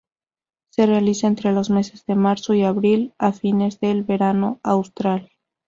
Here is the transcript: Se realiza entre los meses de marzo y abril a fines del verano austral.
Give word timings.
Se 0.71 0.87
realiza 0.87 1.27
entre 1.27 1.51
los 1.51 1.69
meses 1.69 2.07
de 2.07 2.15
marzo 2.15 2.55
y 2.55 2.63
abril 2.63 3.13
a 3.19 3.33
fines 3.33 3.79
del 3.79 4.03
verano 4.03 4.59
austral. 4.63 5.29